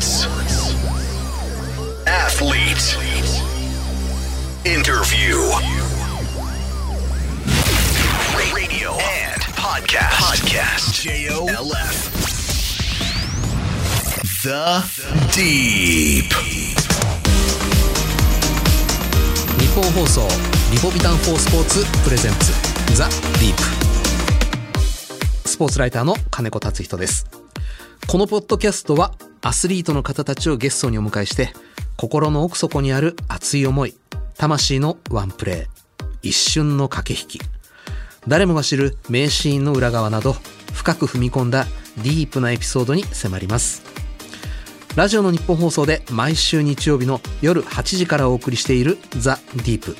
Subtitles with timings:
[0.00, 0.74] Sports.
[2.06, 2.96] Athlete.
[4.64, 5.36] Interview.
[8.54, 10.12] Radio and podcast.
[10.22, 11.02] Podcast.
[11.02, 12.12] J-O-L-F.
[14.42, 14.82] The
[15.34, 16.32] Deep.
[19.58, 20.28] 日本放送
[20.72, 22.52] リポビタン4スポーツプレゼンツ
[22.96, 23.54] ザ・ディー
[25.42, 27.26] プスポーツライターの金子達人です
[28.10, 29.12] このポッドキャストは
[29.42, 31.52] アスリートの方たちをゲストにお迎えして
[31.98, 33.94] 心の奥底にある熱い思い
[34.38, 35.66] 魂のワンプレー
[36.22, 37.40] 一瞬の駆け引き。
[38.26, 40.36] 誰もが知る名シーンの裏側など
[40.72, 41.66] 深く踏み込んだ
[41.98, 43.82] ディープなエピソードに迫ります。
[44.96, 49.98] ラジオの日本放送で毎週日曜日の夜8時からお送りしているザ・ディープ。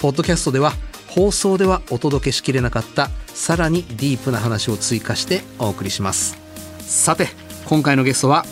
[0.00, 0.72] ポッドキャストでは
[1.08, 6.41] 放送ではお届けしきれなかったさらにディープな話を追加してお送りします。
[6.86, 7.28] さて
[7.66, 8.44] 今回のゲストは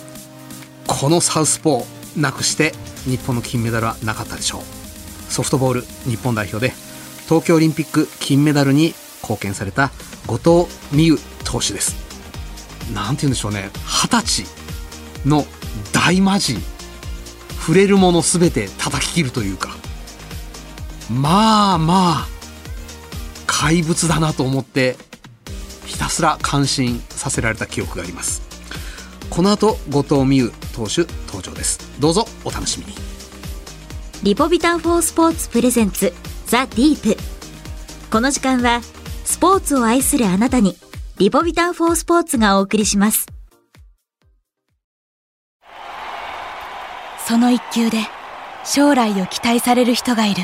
[0.87, 2.73] このサウスポーなくして
[3.05, 4.63] 日本の金メダルはなかったでしょう。
[5.33, 6.75] ソフトボール日本代表で
[7.29, 9.93] 東京オリンピック金メダルに貢献された
[10.27, 11.95] 後藤美優投手です。
[12.93, 13.71] なんて言うんでしょうね。
[13.87, 15.45] 二十歳の
[15.93, 16.61] 大魔人
[17.61, 19.77] 触れるもの全て叩き切るというか。
[21.11, 22.29] まあまあ
[23.47, 24.97] 怪物だなと思って
[26.21, 28.43] すら感心させられた記憶があります。
[29.31, 31.99] この後後藤美優投手登場です。
[31.99, 32.93] どうぞお楽しみに。
[34.23, 36.13] リポビタン4スポーツプレゼンツ
[36.45, 37.17] ザ・ディープ。
[38.11, 38.83] この時間は
[39.25, 40.77] スポーツを愛するあなたに
[41.17, 43.27] リポビタン4スポーツがお送りします。
[47.27, 47.97] その一球で
[48.67, 50.43] 将来を期待される人がいる。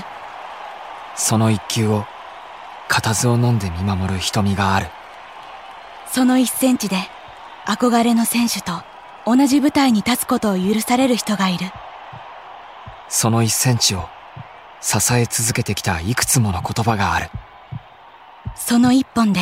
[1.17, 2.07] その一球を
[2.89, 4.87] 固唾を飲んで見守る瞳がある
[6.17, 6.97] その一センチで
[7.67, 8.72] 憧れの選手と
[9.27, 11.67] 同じ舞台に立つことを許される人がいる。
[13.11, 14.08] その一センチを
[14.81, 17.29] 支え続けてきたいくつもの言葉がある。
[18.55, 19.41] その一本で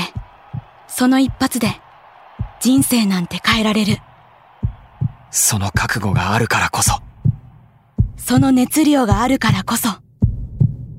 [0.88, 1.80] その一発で
[2.58, 3.98] 人生なんて変えられる。
[5.30, 7.00] その覚悟があるからこそ。
[8.16, 9.90] その熱量があるからこそ。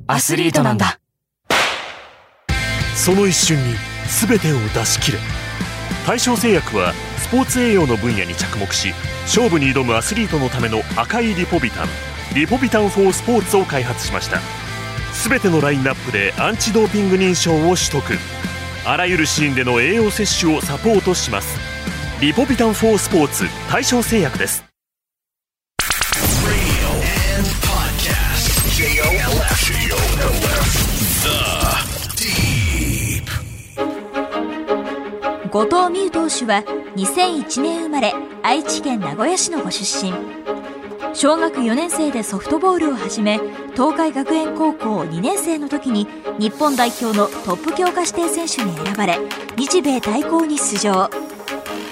[0.08, 1.02] アスリートなんだ。
[2.96, 3.76] その一瞬に
[4.08, 5.35] 全てを出し切れ
[6.06, 8.94] 大正製薬はスポーツ栄養の分野に着目し
[9.24, 11.88] 勝負に挑むアスリートのための赤いリポビタン
[12.36, 14.40] リポビタン4スポーツを開発しました。
[15.30, 18.04] 全てのラインナップでアンチドーピング認証を取得。
[18.86, 21.58] あらゆるシーンでの栄養摂取をサポートします。
[22.20, 24.65] リポビタン4スポーツ大正製薬です。
[35.56, 36.66] 後藤美優投手は
[36.98, 40.12] 2001年生まれ愛知県名古屋市のご出身。
[41.14, 43.40] 小学4年生でソフトボールを始め
[43.72, 49.18] 東海学園高校2年生の時に日本代表のトップ強化指定選手に選ばれ
[49.56, 51.10] 日米対抗に出場。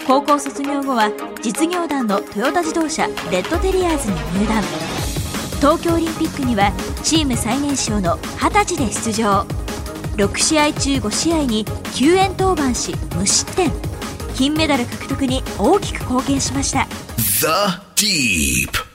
[0.05, 1.09] 高校卒業後は
[1.41, 4.61] 実業団のトヨタ自動車レッドテリアーズに入団。
[5.61, 9.45] 東京オリンピックにはチーム最年少の20歳で出場。
[10.15, 11.65] 6試合中5試合に
[11.95, 13.71] 救援登板し無失点
[14.35, 16.87] 金メダル獲得に大きく貢献しました
[17.17, 17.47] The
[17.95, 18.93] Deep.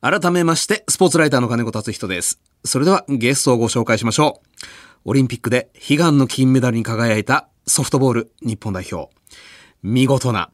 [0.00, 2.40] 改めまして、スポーツライターの金子達人です。
[2.64, 4.40] それではゲストをご紹介しましょ
[5.04, 5.10] う。
[5.10, 9.10] オリンピックで悲願の金メダルに輝いたソフトボール日本代表。
[9.82, 10.50] 見事な、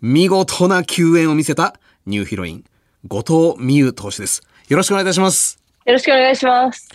[0.00, 1.74] 見事な救援を見せた
[2.06, 2.64] ニューヒロイン、
[3.08, 4.42] 後藤美優投手です。
[4.68, 5.58] よろしくお願いいたします。
[5.84, 6.88] よろしくお願いします。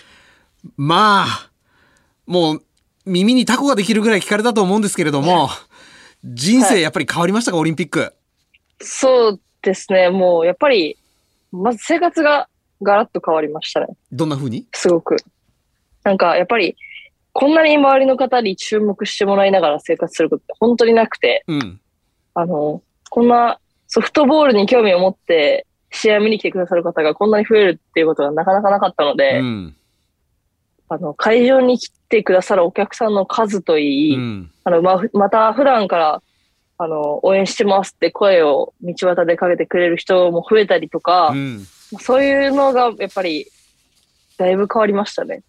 [0.77, 1.50] まあ、
[2.31, 2.62] もう
[3.06, 5.50] 耳にタコができるぐらい聞かれたと思うんですけれども、
[6.24, 8.14] 人生やっぱり変わりましたか、オリンピック。
[8.80, 10.97] そうですね、もうやっぱり、
[11.52, 12.47] まず生活が
[12.81, 13.88] ガラッと変わりましたね。
[14.14, 14.66] どんな風に？
[14.74, 15.18] すごく。
[16.03, 16.78] なんかやっぱり、
[17.34, 21.81] こんなに周りの方に注目してもらいながら生活することって本当になくて、うん。
[22.34, 29.75] あの、こんなソフトボールに興味を持って試合見に来てくださる方がこんなに増えるっていうことがなかなかなかったので、うん。
[30.93, 34.51] あの、会場に来てくださるお客さんの数といい、うん。
[34.65, 36.21] あの、まあ、また普段から、
[36.77, 41.65] あの、応援してますって声を道端でかけてくれる人も増えたりとか、うん。
[42.01, 43.47] そういうのがやっぱり、
[44.38, 45.43] だいぶ変わりましたね。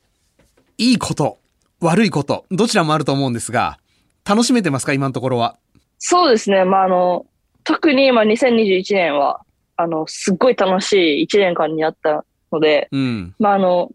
[0.79, 1.39] いいこと、
[1.81, 3.79] 悪いこと、どちらもあると思うんですが、
[4.25, 4.93] 楽しめてますか？
[4.93, 5.57] 今のところは。
[5.99, 6.65] そうですね。
[6.65, 7.27] まあ、あの、
[7.65, 9.41] 特に、まあ、2021年は、
[9.77, 13.35] あの、すっごい楽しい1年間になったので、うん。
[13.41, 13.91] まあ、あの、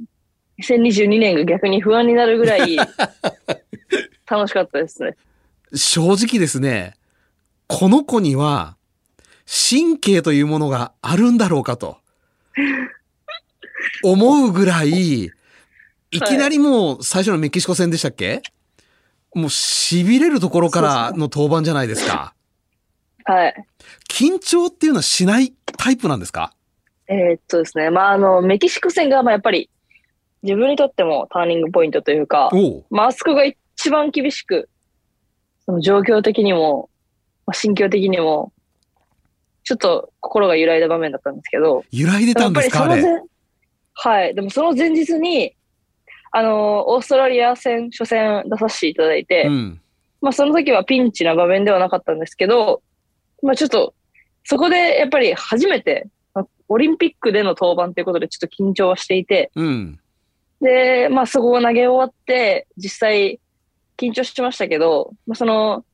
[0.63, 2.75] 2022年が逆に不安になるぐらい
[4.29, 5.15] 楽しかったですね。
[5.73, 6.95] 正直ですね、
[7.67, 8.75] この子には、
[9.69, 11.97] 神経というものがあるんだろうかと。
[14.03, 15.31] 思うぐらい、い
[16.21, 18.41] きなりもう最初のメキシコ戦でしたっけ？
[19.33, 22.33] もう痺れるところからの登板じゃないですか。
[23.25, 23.55] はい。
[24.09, 26.53] 緊張っていうのはしないタイプなんですか？
[27.07, 27.89] えーっとですね。
[27.89, 29.69] まあ、あの、メキシコ戦が、まあ、やっぱり、
[30.47, 32.49] 自分にとってもターニングポイントというか。
[32.89, 34.69] まあ、あそこが一番厳しく、
[35.65, 36.89] その状況的にも、
[37.45, 38.53] まあ、心境的にも、
[39.63, 42.87] ちょっと心が揺らいだ場面だったんですけど、揺らいでたんですか
[43.93, 44.33] はい。
[44.33, 45.53] でもその前日に、
[46.31, 49.81] あの、オーストラリア戦、初戦出させていただいて、うん。
[50.21, 52.81] まあその時はピンチな場面ではなかったんですけど、
[53.43, 53.93] まあちょっと、
[54.43, 59.99] そこでやっぱり初めて、まあオリンピックでの登板ということでちょっと緊張はしていて、うん。
[60.61, 63.39] で、まあそこを投げ終わって、実際
[63.97, 65.85] 緊張しましたけど、まあその、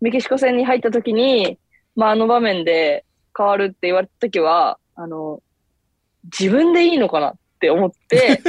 [0.00, 1.58] メキシコ戦に入った時に、
[1.94, 3.04] まああの場面で
[3.36, 5.42] 変わるって言われた時は、あの、
[6.24, 8.40] 自分でいいのかなって思って、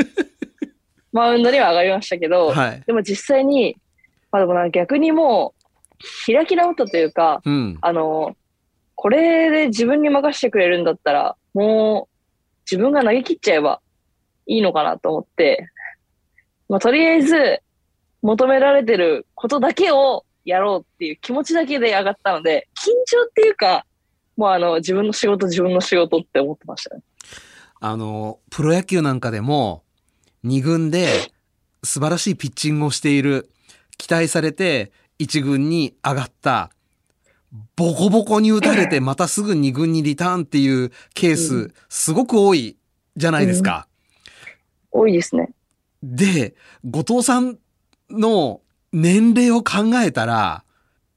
[1.11, 2.83] マウンドには上がりましたけど、はい。
[2.85, 3.77] でも実際に、
[4.31, 5.53] まあでもなんか逆にも
[6.29, 7.77] う、開き直ったというか、うん。
[7.81, 8.35] あの、
[8.95, 12.17] これで自分に任せてくれるんだったら、もう
[12.69, 13.79] 自分が投げ切っちゃえば
[14.47, 15.69] いいのかなと思って、
[16.69, 17.61] まあとりあえず
[18.21, 23.85] 求められてることだけをやろうっていう気持ちだけで上がったので、緊張っていうか、
[24.35, 27.01] もうあの自分の仕事自分の仕事って思ってましたね。
[27.79, 29.83] あの、プロ野球なんかでも、
[30.45, 31.07] 2軍で
[31.83, 33.49] 素晴らしいピッチングをしている、
[33.97, 36.71] 期待されて1軍に上がった、
[37.75, 42.77] ボコボコに打たれて またすぐ2軍にリターンっていうケーうス、すごく多い
[43.15, 43.87] じゃないですか。
[44.97, 45.49] 多いですね。
[46.03, 47.57] で、後藤さん
[48.09, 48.61] の
[48.91, 50.63] 年齢を考えたら、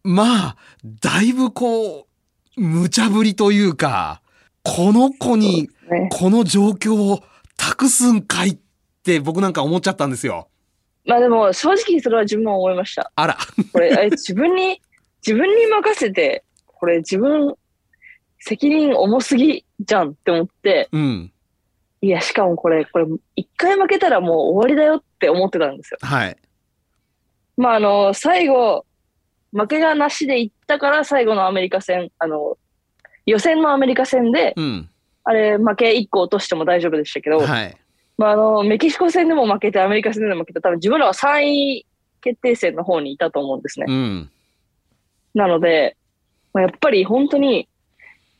[0.02, 2.06] まあ、だいぶこ
[2.56, 4.22] う、無茶ぶりというか、
[4.62, 7.22] この子にねこの状況を
[7.56, 8.58] 託すんかいっ
[9.02, 10.48] て僕なんか思っちゃったんですよ。
[11.06, 13.10] まあでも正直それは自分も思いました。
[13.14, 13.38] あら。
[13.72, 14.80] これ、あれ自分に、
[15.26, 17.54] 自分に任せて、これ自分、
[18.38, 21.32] 責任重すぎじゃんって思って、うん。
[22.02, 23.06] いや、しかもこれ、これ、
[23.36, 25.98] 一回負けたらもう終わりだよって思ってたんですよ。
[26.00, 26.36] はい。
[27.56, 28.86] まあ、あの、最後、
[29.52, 32.56] 負けがなしで行ったから最後のアメリカ戦、あの、
[33.26, 34.88] 予選のアメリカ戦で、うん。
[35.24, 37.76] あれ、負け1個落としても大丈夫でしたけど、はい。
[38.16, 41.86] まあ、あの、メキシコ戦でも負けて、アメリカ戦でも負けて、多分自分らは3位
[42.22, 43.86] 決定戦の方にいたと思うんですね。
[43.88, 44.30] うん。
[45.34, 45.96] なので、
[46.52, 47.68] まあ、やっぱり本当に、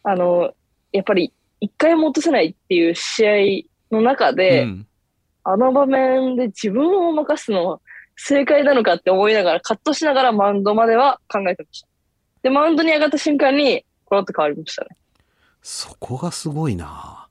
[0.03, 0.53] あの、
[0.93, 4.87] やっぱり一回も落とせないっていう試合の中で、うん
[5.43, 7.81] あの場面で自分を任すのは
[8.15, 11.89] 正解なのかって思いながら、カットしながらマウンドまでは考えてました。
[12.43, 14.89] で、マウンドに上がった瞬間に、コロッと変わりましたね。
[15.63, 17.27] そこがすごいな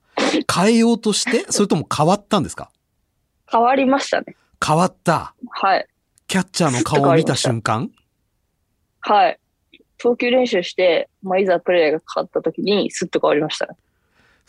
[0.52, 2.72] 変えようとして、 それとも変わったんですか？
[3.50, 4.36] 変わりましたね。
[4.66, 5.36] 変わった。
[5.52, 5.88] はい。
[6.28, 7.92] キャッチャーの顔を見た瞬間？
[9.02, 9.40] はい。
[10.00, 13.76] 投球練習して、まあ、いざプレーがかかった時に、スッと変わりましたね。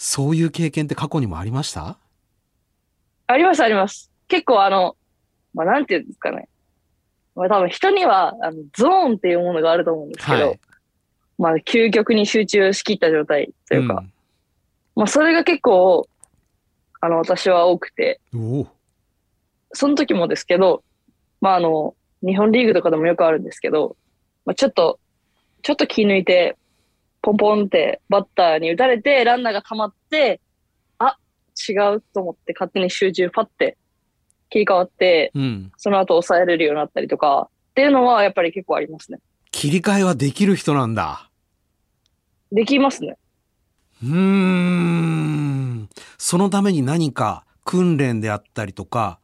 [0.02, 1.98] そういう経験って過去にもありました？
[3.26, 4.10] あります、あります。
[4.28, 4.96] 結構あの、
[5.52, 6.48] まあ、なんていうんですかね。
[7.36, 10.60] まあ、多分人には、あの、ゾーンっていうものがあると思うんですけど、はい。
[11.36, 14.12] まあ、究極に集中しきった状態というか、ん
[14.96, 16.08] まあ、それが結構、
[17.02, 18.22] あの、私は多くて、
[19.74, 20.82] その時もですけど、
[21.42, 23.96] まあ、あの、日本リーグとかでもよくあるんですけど、
[24.46, 24.98] まあ、ちょっと、
[25.60, 26.56] ちょっと気抜いて、
[27.22, 30.40] ポンポンってバッターに打たれて、ランナーが溜まって、
[30.98, 31.18] あ、
[31.68, 33.76] 違うと思って勝手に集中パッて
[34.48, 35.72] 切り替わって、うん。
[35.76, 39.18] その後抑えれるようになったりとか、っていうのはやっぱり結構ありますね。
[39.50, 41.28] 切り替えはできる人なんだ。
[42.52, 43.16] できますね。
[44.02, 45.88] うーん。
[46.18, 49.20] そのために何か訓練であったりとか、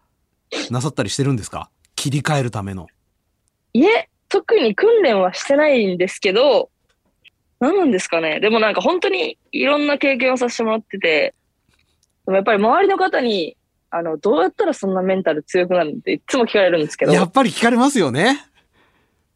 [0.71, 1.71] なさったりしてるんですか？
[1.97, 2.87] 切り替えるための。
[3.73, 6.71] いえ、特に訓練はしてないんですけど、
[7.61, 8.41] 何なんですかね。
[8.41, 11.35] でもなんか本当にいろんな経験をさせてもらってて、
[12.27, 13.57] でもやっぱり周りの方に、
[13.91, 18.45] あの、どうやったらそんなメンタル強くなるのっていつも聞かれるんですけど、やっぱり聞かれますよね。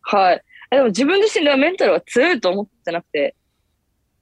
[0.02, 0.44] はい。
[0.70, 3.34] えでも自分自身ではメンタルは強いと思ってなくて、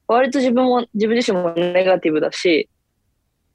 [0.07, 2.69] 割と自分も、自分自身もネガティブだし、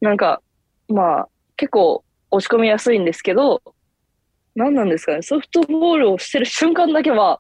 [0.02, 0.42] なんか、
[0.88, 3.62] まあ、結構落ち込みやすいんですけど、
[4.56, 7.40] 何なんですかね、ソフトボールをしてる瞬間だけは、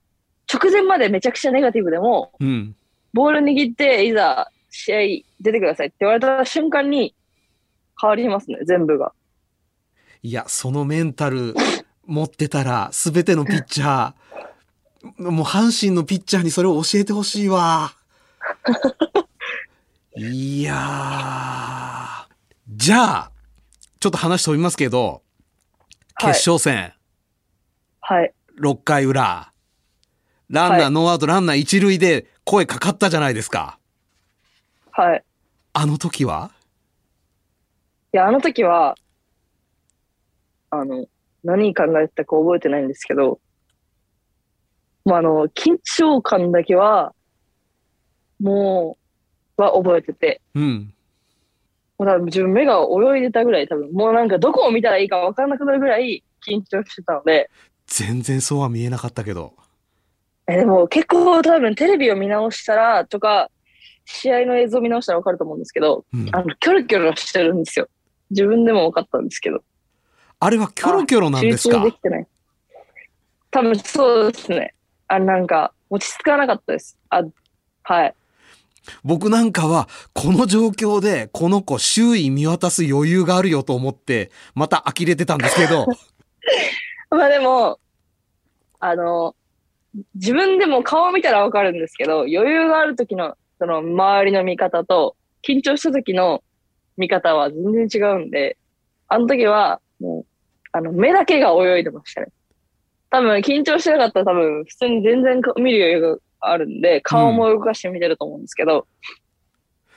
[0.51, 2.75] 直前までめちゃくちゃネガティブでも、うん。
[3.13, 4.98] ボール握って、いざ試合
[5.39, 7.15] 出てくださいって言われた瞬間に
[8.00, 9.13] 変わりますね、全部が。
[10.24, 11.53] いや、そのメンタル
[12.05, 17.93] 持ってたら、すべてのピッチャー、 もう阪神のピッチャーにそれを教えてほしいわ。
[20.15, 22.34] いやー。
[22.70, 23.32] じゃあ、
[24.00, 25.22] ちょっと話飛びますけど、
[26.17, 26.34] 決はい。
[26.34, 26.93] 勝戦、
[28.01, 28.34] はい。
[28.60, 29.52] 6回裏、
[30.53, 33.79] ランナー、はいノーアウト、ランナー一塁で声かかったじゃないですか。
[34.91, 35.24] はい。
[35.74, 36.51] あの時は？
[38.13, 38.95] いや、あの時は、
[40.69, 41.07] あの、
[41.43, 43.39] 何考えてたか覚えてないんですけど、
[45.05, 47.15] まあ、あの、緊張感だけは、
[48.39, 48.95] も
[49.57, 50.93] う、は覚えてて、うん。
[51.98, 52.77] もう多分自分目が
[53.15, 57.50] 泳いでたぐらい多分、もうなんかどこを見たらいいか分からなくなるぐらい緊張してたので、
[57.88, 59.55] 全然そうは見えなかったけど。
[60.47, 63.50] え、でも結構多分テレビを見直したら、とか、
[64.05, 67.88] 試合の映像を見直したら分かると思うんですけど、うんあの、キョロキョロしてるんですよ。
[68.29, 69.63] 自分でも分かったんですけど。
[70.39, 71.75] あれはキョロキョロなんですか？
[71.75, 72.27] 集中できてない。
[73.51, 74.73] 多分そうですね。
[75.07, 76.97] あ、なんか、落ち着かなかったです。
[77.09, 77.21] あ、
[77.83, 78.15] はい。
[79.05, 85.85] 僕なんかは、この状況で、この子周囲見渡す余裕があるよと思って、また呆れてたんですけど、
[87.09, 87.79] まあでも、
[88.81, 89.35] あの、
[90.15, 95.15] 自分でも顔を見たらわかるんですけど、余裕がある時の、その周りの見方と、
[95.47, 96.43] 緊張した時の
[96.97, 98.57] 見方は全然違うんで、
[99.07, 100.25] あの時は、もう、
[100.71, 102.27] あの、目だけが泳いでましたね。
[103.09, 108.88] 多分、緊張してなかったら多分、普通に全然見る余裕があるんで、顔も動かして見てると思うんですけど、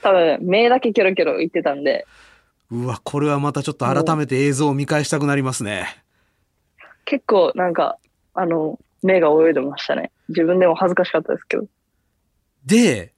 [0.01, 2.05] 多分、目だけキョロキョロ言ってたんで、
[2.69, 5.87] うわ、これはまたちょっと改めて映像を見返したくなりますね。
[7.05, 7.97] 結構なんか、
[8.33, 10.11] あの、目が泳いでましたね。
[10.29, 11.65] 自分でも恥ずかしかったですけど。
[12.65, 13.13] で、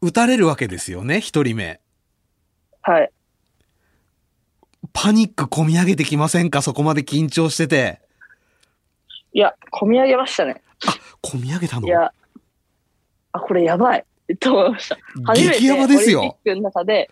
[0.00, 1.80] 撃たれるわけですよね、一人目。
[2.80, 3.10] はい。
[4.92, 6.60] パニック込み上げてきませんか？
[6.62, 8.00] そこまで緊張してて。
[9.32, 10.62] いや、込み上げましたね。
[11.22, 11.86] 込み上げたの？
[11.86, 12.12] いや、
[13.32, 14.04] あ、これやばい。
[14.40, 14.98] と思いました。
[15.24, 16.38] 初めて激ヤバですオリンピよ。
[16.44, 17.10] ックの中で、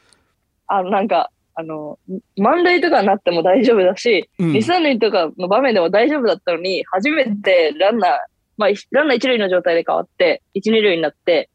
[0.67, 1.99] あの、なんか、あの、
[2.37, 8.11] 満塁とかになっても大丈夫だし、うん二三塁とかの場面でも大丈夫だったのに、初めてランナー、
[8.57, 11.51] まあ、ランナー一塁の状態で変わって、一、二塁になって、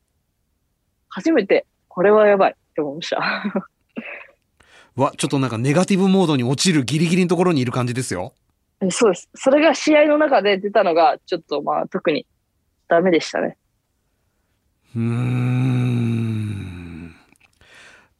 [1.09, 3.19] 初めて、これはやばいって思いました。
[4.95, 8.33] わ、ちょっとなんかネガティブモードに落ちるギリギリのところにいる感じですよ。
[8.91, 9.29] そうです。
[9.33, 12.27] それが試合の中で出たのが、ちょっとまあ、特に
[12.87, 13.57] ダメでしたね。
[14.95, 15.55] うーん。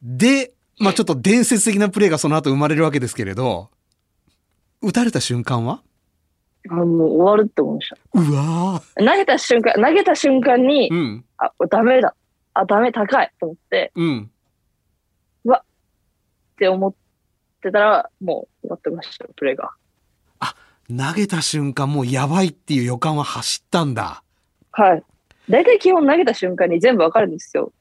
[0.02, 3.70] で、まあちょっと伝説的なプレーがその後生まれるわけですけれど、
[4.82, 5.82] 打たれた瞬間は？
[6.68, 7.96] あもう終わるって思いました。
[8.12, 11.24] うわ投げた瞬間、投げた瞬間にー。、うん。
[11.38, 12.14] あ、ダメだ。
[12.54, 14.30] あ、ダメ、高いと思って、うん。
[15.48, 16.94] って思っ
[17.62, 19.72] てたら、もう終わってましたよ、プレーが。
[20.88, 24.22] 投げた瞬間もうやばいっていう予感は走ったんだ。
[24.72, 25.02] はい。
[25.50, 27.72] 大体基本投げた瞬間に全部わかるんですよ。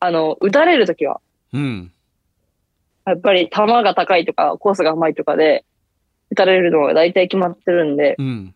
[0.00, 1.20] あの、打たれるときは。
[1.52, 1.92] うん。
[3.06, 5.64] やっぱり球が高いとか、コースが甘いとかで、
[6.30, 8.54] 打たれるのが大体決まってるんで、うん。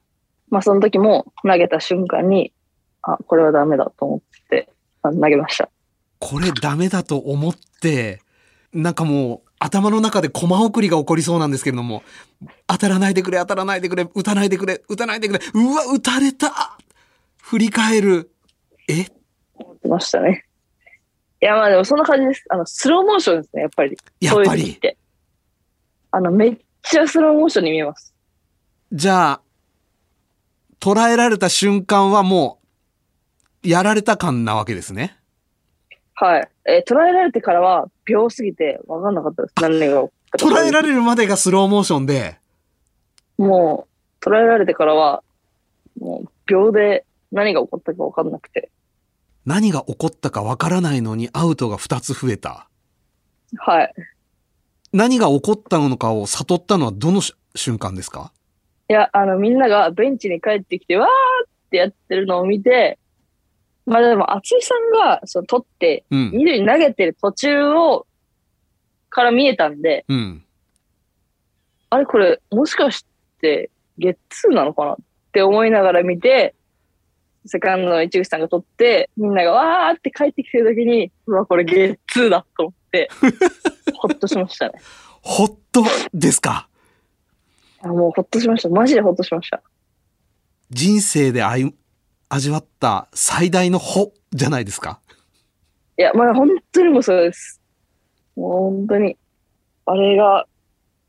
[0.51, 2.53] まあその時も投げた瞬間に、
[3.03, 4.69] あ、これはダメだと思って、
[5.03, 5.71] あ投げました。
[6.19, 8.21] これダメだと思って、
[8.73, 12.03] なんかもう頭の中で駒送りが起こりそうなんですけれども、
[12.67, 16.77] 当たらないでくれ、当たらないでくれ、打たないでくれ、打たないでくれ、うわ、打たれた
[17.41, 18.33] 振り返る。
[18.89, 19.07] え？
[19.55, 20.45] 思ってましたね。
[21.43, 22.45] いや、まあでもそんな感じです。
[22.51, 23.97] あの、スローモーションですね、やっぱり。
[24.21, 24.79] やっぱり。
[26.11, 28.15] あの、めっちゃスローモーションに見えます。
[28.93, 29.41] じゃあ、
[30.81, 32.59] 捉えられた瞬間はも
[33.65, 35.17] う、やられた感なわけですね。
[36.15, 36.49] はい。
[36.67, 39.55] えー捉えられてからは、秒すぎて分かんなかったです。
[39.61, 40.05] 何が。
[40.39, 42.39] 捉えられるまでがスローモーションで、
[43.39, 43.87] も
[44.21, 45.23] う、捉えられてからは、
[45.99, 48.71] もう、秒で何が起こったか分かんなくて。
[49.51, 52.69] 何が起こったかわからないのにアウトが2つ増えた。
[53.57, 53.93] はい。
[54.93, 58.33] 何が起こったのかを悟ったのはどのし瞬間ですか？
[58.89, 61.09] いや、あの、みんながベンチに帰ってきて、わー
[61.47, 63.01] ってやってるのを見て、
[63.87, 66.31] まあでも、厚井さんが、その、取って、うん。
[66.31, 68.07] 二塁に投げてる途中を、
[69.09, 70.45] から見えたんで、うん。
[71.91, 73.05] あれこれ、もしかし
[73.41, 74.97] て、ゲッツーなのかなっ
[75.33, 76.55] て思いながら見て、
[77.47, 83.11] セカンドの市口さんが取って、みんながわーって帰ってきてる時に、うわ、これゲッツーだと思って、
[83.97, 84.81] ほっとしましたね。
[85.23, 86.69] ほっとですか？
[87.83, 88.69] あもうほっとしました。
[88.69, 89.63] マジでほっとしました。
[90.71, 91.75] 人生で歩
[92.29, 95.01] 味わった最大のほじゃないですか？
[95.99, 97.61] いや、まあ本当にもうそうです。
[98.37, 99.17] もう本当に、
[99.87, 100.47] あれが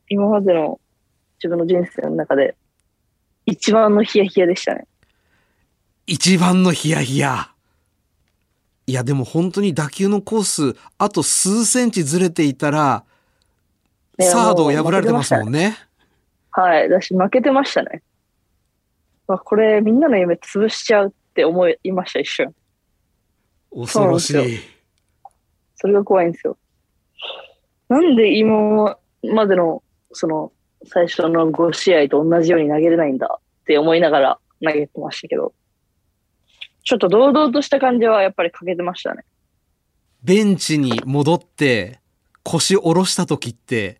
[0.10, 0.80] 今までの
[1.44, 2.56] 自分の人生の中で
[3.46, 4.88] 一番のヒヤヒヤでしたね。
[6.08, 7.52] 一番のヒヤヒヤ。
[8.88, 13.04] いや、でも本当に打球のコース、あと数センチずれていたら、
[14.20, 15.78] サードを破られてますもんね。
[16.52, 16.90] はい。
[16.90, 18.02] だし、負けてましたね。
[19.28, 22.54] まあ、これ、みんなの夢潰しちゃうって思いました、一瞬。
[23.74, 24.60] 恐ろしい。
[25.76, 26.58] それが怖いんですよ。
[27.88, 30.52] なんで今までの、その、
[30.86, 35.54] 最初の5試合と同じように投げれないんだって思いながら投げてましたけど、
[36.84, 39.24] ちょっと堂々とした感じはやっぱり欠けてましたね。
[40.24, 42.00] ベンチに戻って
[42.44, 44.00] 腰下ろした時って、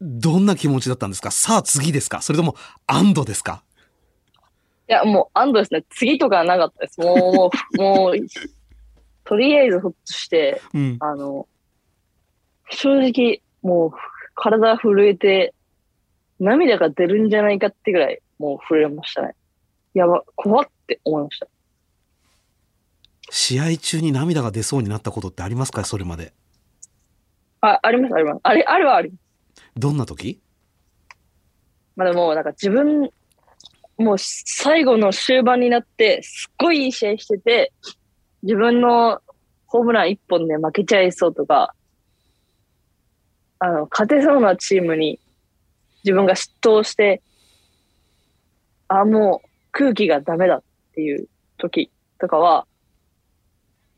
[0.00, 1.30] どんな気持ちだったんですか？
[1.30, 2.22] さあ次ですか？
[2.22, 3.62] それとも安堵ですか？
[4.88, 5.84] いや、もう安堵ですね。
[5.90, 7.00] 次とかはなかったです。
[7.00, 8.14] もう、もう、
[9.24, 10.96] とりあえずほっとして、うん。
[10.98, 11.46] あの、
[12.70, 13.90] 正直、もう、
[14.34, 15.54] 体震えて、
[16.40, 19.34] 涙が出るんじゃないかってぐらい、もう震えましたね。
[19.94, 21.46] やば、怖って思いました。
[23.30, 25.84] 試合中に涙が出そうになったことってありますか？
[25.84, 26.34] それまで。
[27.60, 28.40] あ、あります、あります。
[28.42, 29.16] あれ、あるはありま
[29.54, 29.62] す。
[29.76, 30.40] どんな時？
[31.96, 33.10] まあでも、なんか自分、
[33.98, 37.72] もう最後の終盤になって、すっごいいい試合してて、
[38.42, 39.20] 自分の
[39.66, 41.74] ホームラン一本で負けちゃいそうとか、
[43.58, 45.20] あの、勝てそうなチームに
[46.02, 47.22] 自分が嫉妬して、
[48.88, 50.62] あ、もう空気がダメだっ
[50.94, 52.66] ていう時とかは、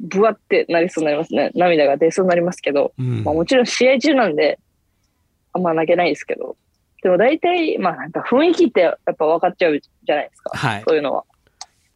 [0.02, 1.52] ブワってなりそうになりますね。
[1.54, 4.58] 涙が出そうになりますけど、うんまあもちろん試合中なんで、
[5.52, 6.56] あんま泣けないですけど、
[7.02, 10.56] でも大体、まあなんか雰囲気ってやっぱ分かっちゃうじゃないですか。
[10.56, 11.24] はいそういうのは。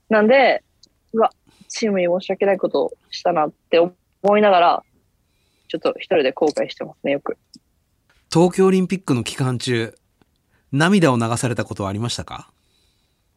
[0.08, 0.62] なんで、
[1.12, 1.32] うわ、
[1.68, 4.82] チームに申し訳ないことをしたなって思いながら、
[5.68, 7.36] ちょっと一人で後悔してますね、よく。
[8.32, 9.94] 東京オリンピックの期間中、
[10.70, 12.52] 涙を流されたことはありましたか？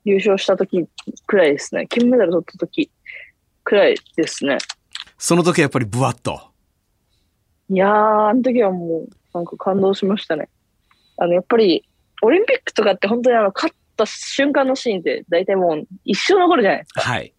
[0.06, 0.88] 優勝した時
[1.28, 1.88] くらいですね。
[1.88, 2.90] 金メダル取った時
[3.70, 4.58] くらいですね。
[5.20, 6.42] その時はやっぱりブワッと。
[7.70, 10.50] いやー、あの時はもう、なんか感動しましたね。
[11.18, 11.88] あの、やっぱり、
[12.24, 17.02] オリンピックとかって本当にあの、勝った瞬間のシーンって大体もう一生残るじゃないですか。
[17.02, 17.34] はい。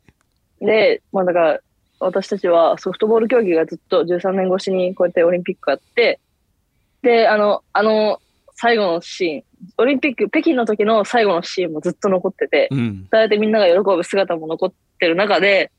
[0.60, 1.60] で、まあだから、
[1.98, 6.20] 私たちはソフトボール競技がずっと13年越しにこうやってオリンピックがあって、
[7.02, 8.20] で、あの、あの、
[8.54, 9.44] 最後のシーン、
[9.78, 13.08] オリンピック、北京の時の最後のシーンもずっと残ってて、うん。
[13.10, 15.72] そうやってみんなが喜ぶ姿も残ってる中で、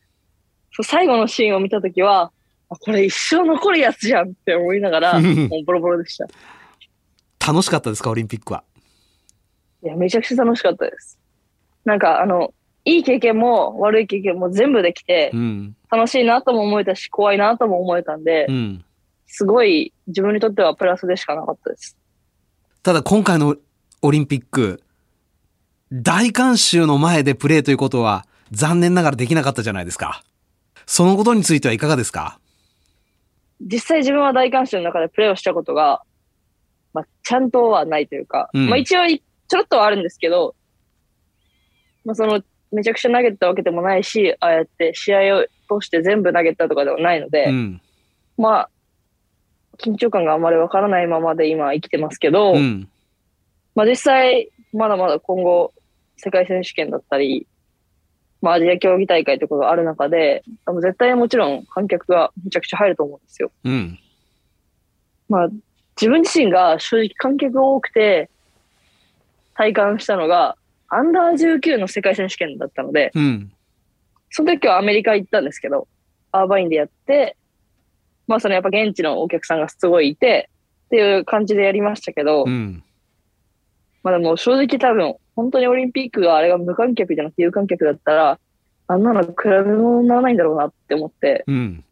[0.73, 2.31] そう最後のシーンを見た時は、
[2.69, 6.27] あこれ一生残るやつじゃんって思いながら、う んもうボロボロでした。
[7.45, 8.09] 楽しかったですか？
[8.09, 8.63] オリンピックは。
[9.83, 11.17] いや、めちゃくちゃ楽しかったです。
[11.85, 12.53] なんか、あの、
[12.85, 15.75] いい経験も悪い経験も全部できてう、ん。
[15.89, 18.85] 楽しいなとも思えたし、怖いなとも思えたんでう、ん。
[19.27, 21.97] すごい自分にとってはプラスでしかなかったです。
[22.83, 23.55] ただ今回の
[24.01, 24.81] オリンピック、
[25.91, 30.23] 大観衆の前でプレーということは残念ながらできなかったじゃないですか。
[30.93, 32.37] そのことについてはいかがですか？
[33.61, 36.01] 実際自分は大観衆の中でプレーをしたことが、
[36.93, 40.53] まあ、ちゃんとはないというか、うんまあ一応いちょろっとはあるんですけど、
[42.03, 47.81] まあその、めちゃくちゃ投げたわけでもないし、ああやって試合を通して全部投げたとかではないので、うん。
[48.37, 48.69] まあ、
[49.77, 52.89] 緊張感があまりわからないままで今生きてますけど、うん。
[53.75, 55.73] まあ実際、まだまだ今後、
[56.17, 57.47] 世界選手権だったり、
[58.41, 63.51] まあアジア競技大会とかがある中で、多分絶対もちろん観客がめちゃくちゃ入ると思うんですよ。
[63.63, 63.99] うん。
[65.29, 65.49] まあ
[65.99, 68.29] 自分自身が正直観客が多くて
[69.53, 70.57] 体感したのが、
[70.89, 73.51] アンダー19の世界選手権だったので、うん。
[74.29, 75.87] その時はアメリカ行ったんですけど、
[76.31, 77.37] アーバインでやって、
[78.27, 80.49] まあそのやっぱ現地のお客さんがすごいいて、
[80.85, 82.83] っていう感じでやりましたけど、うん。
[84.03, 88.39] まあでも正直多分、本当にオリンピックがあれが無観客じゃなくて有観客だったら、
[88.87, 91.83] あんなの比べ物にならないんだろうなって思って、うん。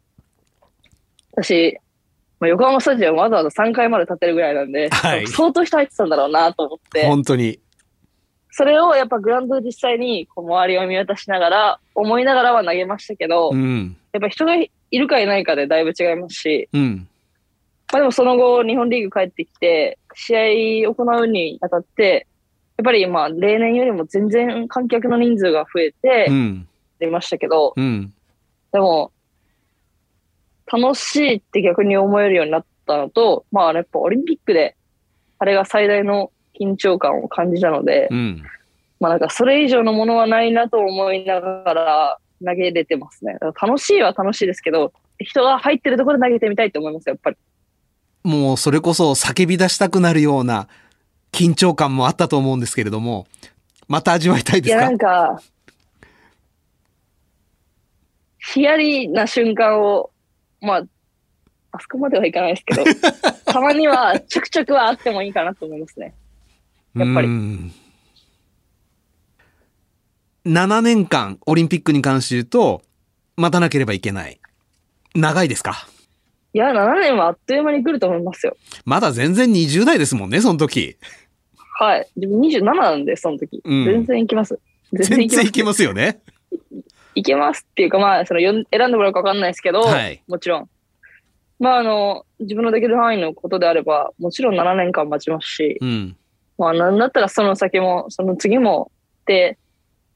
[1.33, 1.77] 私、
[2.39, 7.59] まあ、横浜スタジアムわざわざ3階まで立てるぐらいなんで、はい相当人入ってたんだろうなと思って、本当に。
[8.51, 13.97] それをやっぱグラウンドで実際にこう周りを見渡しながら、思いながらは投げましたけど、うん。
[14.11, 17.07] やっぱ人がいるかいないかでだいぶ違いますし、うん。
[17.91, 22.28] まあでもその後日本リーグ帰ってきて、試合を行うにあたって、や
[22.81, 26.67] っぱりまあ例年よりも全然観客の人数が増えてうん。
[26.99, 28.13] 出ましたけど、うん。
[28.71, 29.11] でも、
[30.71, 34.75] 楽しいって逆に思えるようになったのと、まあやっぱオリンピックで、
[35.39, 38.43] あれが最大の緊張感を感じたので、うん。
[38.99, 43.37] まあなんかそれ以上のものはないなと思いながら投げれてますね。
[43.61, 47.37] 楽しいは楽しいですけど、人が入ってるところで投げてみたいって思います、やっぱり。
[48.23, 50.67] もうそれこそ叫び出したくなるような
[51.31, 53.27] 緊張感もあったと思うんですけれども、
[53.87, 55.07] また味わいたいいや、ですか？
[55.07, 55.41] なんか、
[58.39, 60.11] ヒヤリな瞬間を、
[60.61, 60.83] まあ、
[61.71, 62.83] あそこまではいかないですけど、
[63.45, 66.13] たまにはちょくちょくはあってもいいかなと思いますね。
[66.95, 67.73] やっぱりうん
[70.45, 72.81] 7年間オリンピックに関して言うと、
[73.35, 74.39] 待たなければいけない。
[75.13, 75.87] 長いですか？
[76.53, 78.57] いや、7年はあっという間に来ると思いますよ。
[78.85, 80.97] まだ全然20代ですもんね、その時。
[81.79, 82.07] はい。
[82.15, 83.61] 自分27なんで、その時。
[83.63, 84.59] うん全然行きます。
[84.93, 85.63] 全然いけす。
[85.63, 86.19] ますよね。
[87.15, 90.69] いけますっていうか、まあ、その選んでもらうか分かんないですけど、はいもちろん。
[91.59, 96.17] まあ、あの、自分のできる範囲のことであれば、もちろん7年間待ちますし、うん。
[96.57, 99.57] まあ、なんだったらその先も、その次も、って、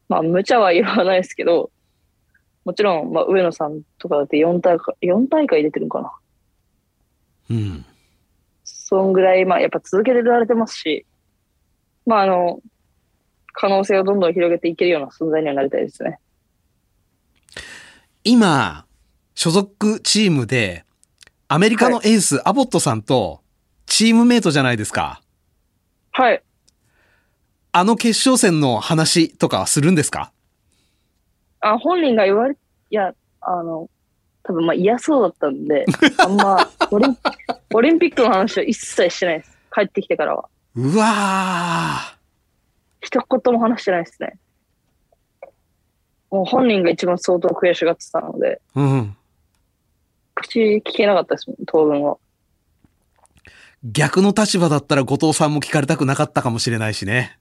[0.09, 1.69] まあ、無茶は言わないですけど、
[2.65, 6.11] もちろん、まあ、上野さんとかだって4大会、4大会出てるのかな。
[7.49, 7.85] うん。
[8.63, 11.05] そんぐらい、まあ、やっぱ続けてられてますし、
[12.05, 12.61] まあ、あの、
[13.53, 16.19] 可能性をどんどん広げていけるような存在にはなりたいですね。
[18.23, 18.85] 今、
[19.35, 20.85] 所属チームで、
[21.47, 23.41] アメリカのエース、アボットさんと、
[23.85, 25.21] チームメイトじゃないですか。
[26.11, 26.41] はい。
[27.75, 30.31] あの決勝戦の話とかはするんですか？
[31.59, 32.57] あ、本人が言われ、い
[32.95, 33.89] や、あの、
[34.43, 35.85] 多分まあ嫌そうだったんで、
[36.19, 37.17] あんまオリン、
[37.73, 39.57] オリンピックの話は一切してないです。
[39.73, 40.49] 帰ってきてからは。
[40.75, 42.17] うわ
[43.01, 44.39] 一言も話してないですね。
[46.29, 48.79] もう本人が一番相当悔しがってたので、ー。
[48.79, 49.17] うん。
[50.35, 52.17] 口聞けなかったですもん、当分は。
[53.83, 57.37] 逆の立場だったら後藤さんも聞かれたくなかったかもしれないしね。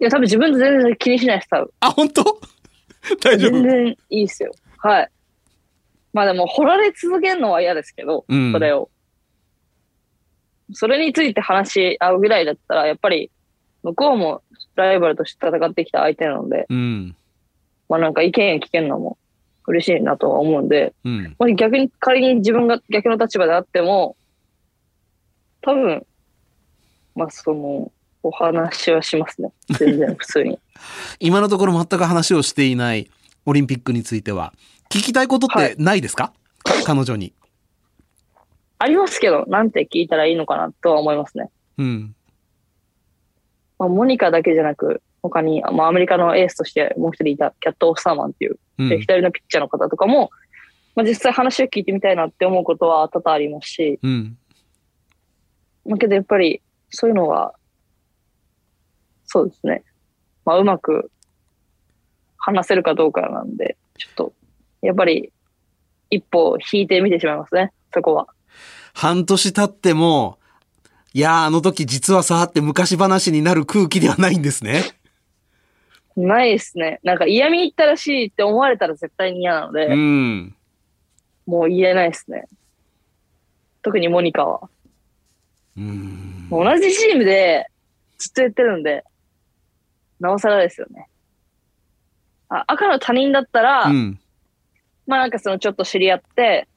[0.00, 1.70] いや、多分自分で全然気にしないです、多分。
[1.80, 2.40] あ、本当？
[3.22, 3.50] 大丈夫？
[3.50, 4.52] 全然いいですよ。
[4.78, 5.10] はい。
[6.12, 8.90] まあでも、掘られ続けるのは嫌ですけど、うんそれを。
[10.72, 13.30] それについて話し合うぐらいだったら、やっぱり、
[13.82, 14.42] 向こうも
[14.76, 17.16] ライバルとして戦ってきた相手なので、うん。
[17.88, 19.18] まあなんか意見聞けるのも
[19.66, 21.36] 嬉しいなとは思うんで、うん。
[21.38, 24.16] もし逆に仮に自分が逆の立場であっても、
[25.62, 26.06] 多分、
[27.14, 27.90] まあその、
[28.22, 29.50] お話はしますね。
[29.70, 30.58] 全然普通に。
[31.20, 33.10] 今のところ全く話をしていない
[33.46, 34.52] オリンピックについては、
[34.90, 36.32] 聞きたいことってないですか、
[36.84, 37.32] 彼女に。
[38.78, 41.50] ありますけど、なんて聞いたらいいのかなとは思いますね。
[41.78, 42.14] うん。
[43.78, 48.88] まあ、モニカだけじゃなく、他に、まあ、アメリカのエースとしてもう一人いたキャット・オフ・サーマンっていう、うん。
[48.88, 50.30] で左のピッチャーの方とかも、
[50.94, 54.38] まあ、実際話を聞いてみたいなって思うことは多々ありますし、うん。
[55.86, 57.54] だけどやっぱりそういうのは、
[59.26, 59.84] そうですね。
[60.44, 61.10] まあ、うまく
[62.40, 64.32] 話せるかどうかなんで、ちょっと、
[64.82, 65.32] やっぱり
[66.10, 68.26] 一歩引いてみてしまいますね、そこは。
[68.92, 70.38] 半年経っても、
[71.12, 74.82] いやー、あの時実はさ、って昔話になる空気ではないんですね。
[76.16, 77.00] ないですね。
[77.04, 80.54] なんか嫌味言ったらしいって思われたら絶対に嫌なので、うん。
[81.46, 82.46] もう言えないですね。
[83.82, 84.68] 特にモニカは。
[85.76, 86.48] うん。
[86.50, 87.66] 同じチームで
[88.18, 89.04] ずっとやってるんで、
[90.18, 91.06] なおさらですよね。
[92.50, 94.20] あ赤の他人だったら、うん。
[95.06, 96.68] まあなんかそのちょっと知り合って、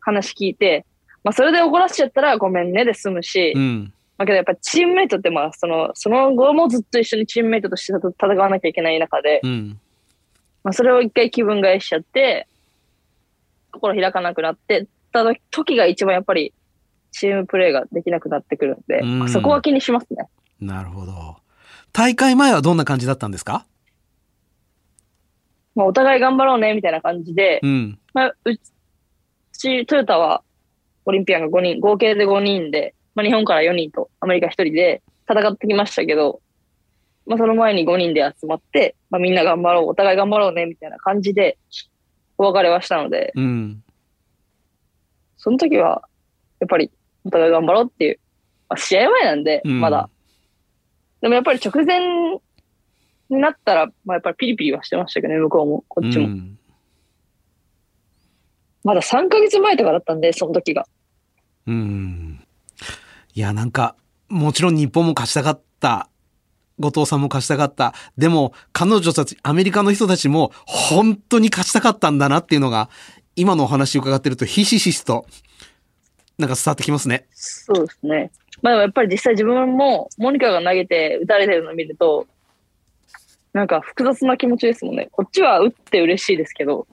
[0.00, 0.86] 話聞いて、
[1.24, 3.92] まあそれで怒らせちゃったらごめんねで済むし、うん。
[4.16, 9.80] まあけどやっぱチームメイトってまあその、その後もずっと一緒にチームメイトとして戦わなきゃいけない中で、うん。
[10.64, 12.46] まあそれを一回気分返しちゃって、
[13.72, 16.54] 心開かなくなってた時が一番やっぱり
[17.12, 20.26] チームプレーができなくなってくるんで、うんそこは気にしますね。
[20.60, 21.36] なるほど。
[21.92, 23.66] 大会前はどんな感じだったんですか？
[25.76, 27.98] まあお互い頑張ろうねみたいな感じで、うん。
[28.12, 28.56] まあ、う
[29.52, 30.42] ち、トヨタは
[31.04, 36.40] オリンピアンが5人、合計で5人で、まあ、日本から4人とアメリカ1人で戦ってきましたけど、
[37.26, 41.58] まあ、その前に5人で集まって、まあ、みんな頑張ろう、お互い頑張ろうね、みたいな感じで
[42.38, 43.82] お別れはしたので、うん。
[45.36, 46.02] その時は、
[46.60, 46.90] やっぱり
[47.24, 48.20] お互い頑張ろうっていう、
[48.68, 50.08] まあ、試合前なんで、うんまだ。
[51.20, 52.00] でもやっぱり直前
[53.30, 56.26] になったら、まあ、やっぱりピリピリはしてましたけどね、向こうも、こっちも。
[56.26, 56.58] うん
[58.86, 60.86] まだ3ヶ月前とかだったんで、その時が。
[61.66, 62.46] うん。
[63.34, 63.96] いや、なんか、
[64.28, 66.08] もちろん日本も勝ちたかった。
[66.78, 67.94] 後藤さんも勝ちたかった。
[68.16, 72.88] でも、彼女たち、アメリカの人たちも、本当に勝ちたかったんだなっていうのが、
[73.34, 75.26] 今のお話を伺ってると、ひしひしと、
[76.38, 77.26] なんか伝わってきますね。
[77.32, 78.30] そうですね。
[78.62, 82.28] まあやっぱり実際自分も、モニカが投げて打たれてるのを見ると、
[83.56, 85.08] なんか複雑な気持ちですもんね。
[85.10, 86.86] こっちは打って嬉しいですけど、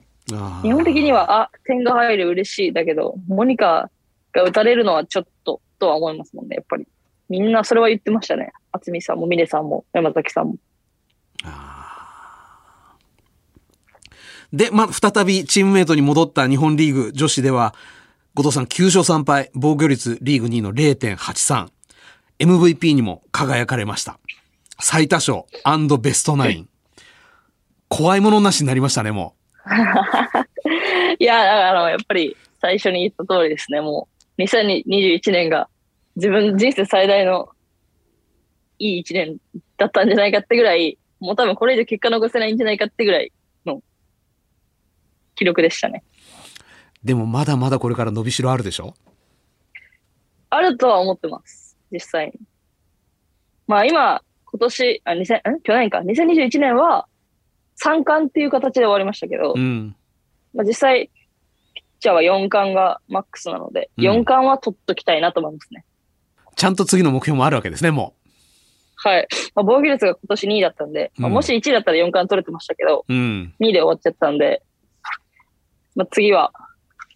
[0.62, 3.90] 日本的には、あ、点が入る嬉しいだけど、モニカ
[4.32, 6.86] が打たれるのはちょっと、とは思いますもんね、やっぱり。
[7.28, 8.52] みんなそれは言ってましたね。
[8.72, 10.56] 渥美さんも、峰さんも、山崎さんも。
[14.54, 17.74] で、まあ、再びチームメイトに戻った日本リーグ女子では、
[18.32, 21.68] 後藤さん9勝3敗、防御率リーグ2位の0.83。
[22.38, 24.18] MVP にも輝かれました。
[24.80, 25.44] 最多勝
[25.98, 26.68] ベストナイン。
[27.88, 29.36] 怖いものなしになりましたね、も
[31.18, 34.08] いや、あの、やっぱり最初に言った通りですね、も
[34.38, 35.68] う、2021年が
[36.16, 37.50] 自分人生最大の
[38.78, 39.36] いい一年
[39.76, 43.32] だったんじゃないかってぐらい、もう多分これ以上結果残せないんじゃないかってぐらい
[43.64, 43.82] の
[45.36, 46.02] 記録でしたね。
[47.04, 47.06] う。
[47.06, 48.94] でもまだまだこれから伸びしろあるでしょ？
[50.50, 52.32] あるとは思ってます、実際に。
[53.66, 54.22] まあ今、
[54.54, 55.60] 今年、あ、2000、ん？
[55.62, 57.08] 去年か、2021年は
[57.82, 59.96] 3冠っていう形で終わりましたけど、うん。
[60.54, 61.10] まあ実際、
[61.74, 65.84] ピッチャーは4冠がマックスなので、うん4冠は取っときたいなと思いますね。
[66.54, 68.14] ちゃんと次の目標もあるわけですね、も
[68.94, 69.26] はい。
[69.56, 73.12] まあ、防御率が今年2位だったんで、まあ、うんもし1位だったら4冠取れてましたけど、う。
[73.12, 73.54] うん。
[73.58, 74.62] 2位で終わっちゃったんで、
[75.96, 76.52] まあ、次は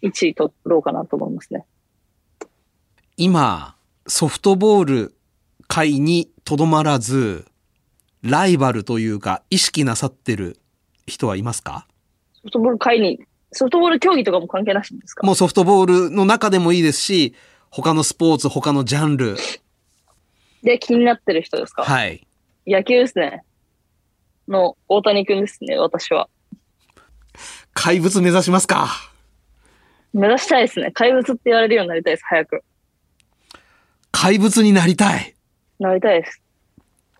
[0.03, 1.65] 1位取ろうかなと思いますね。
[3.15, 3.75] 今、
[4.07, 5.13] ソフトボール
[5.69, 7.45] 界にとどまらず、
[8.23, 10.59] ライバルというか、意識なさってる
[11.05, 11.85] 人はいますか？
[12.33, 15.25] ソフトボール界に、ソフトボール競技とかも関係なしですか？
[15.25, 17.35] もうソフトボールの中でもいいですし、
[17.69, 19.37] 他のスポーツ、他のジャンル。
[20.63, 22.27] で、気になってる人ですか、はい。
[22.65, 23.43] 野球ですね。
[24.47, 26.29] の大谷くんですね、私は。
[27.75, 28.89] 怪物目指しますか？
[30.13, 30.91] 目指したいですね。
[30.91, 32.63] 怪物って言われるようになりたいです、早く。
[34.11, 35.35] 怪物になりたい。
[35.79, 36.41] なりたいです。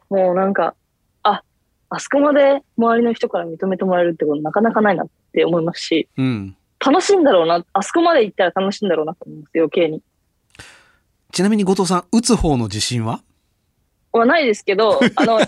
[0.10, 0.76] もうなんか、
[1.24, 1.44] あ、
[1.90, 6.56] あそこまで周りの人から認めてもらえるってことなかなかないなって思いますし、うん。
[6.86, 10.02] 楽しいんだろうな、あそこまで行ったら楽しいんだろうなと思います、余計に。
[11.32, 13.22] ちなみに後藤さん、打つ方の自信は？
[14.12, 15.40] はないですけど、 あの、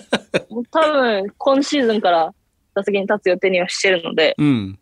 [0.70, 2.34] 多分今シーズンから
[2.76, 4.80] 打席に立つ予定にはしてるので、うん。